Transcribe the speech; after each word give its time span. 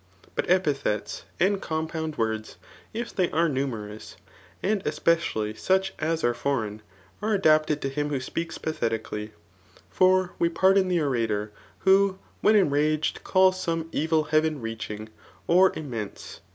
But 0.33 0.49
epithets 0.49 1.25
aqd 1.39 1.61
compound 1.61 2.17
words, 2.17 2.57
if 2.91 3.15
they 3.15 3.29
are 3.29 3.47
numerous, 3.47 4.15
aiid 4.63 4.83
especially 4.83 5.53
such, 5.53 5.93
as 5.99 6.23
are 6.23 6.33
foreign,, 6.33 6.81
are 7.21 7.35
adapted 7.35 7.81
to 7.83 7.87
him 7.89 8.09
who 8.09 8.19
speaks 8.19 8.57
pathetically^ 8.57 9.29
For 9.91 10.31
we 10.39 10.49
pardon 10.49 10.87
the 10.87 10.99
orator, 11.01 11.51
who 11.81 12.17
when 12.39 12.55
enraged 12.55 13.23
calls 13.23 13.61
some 13.61 13.89
evil 13.91 14.25
keaven^reochiag^ 14.25 15.09
or 15.45 15.71
immense. 15.77 16.39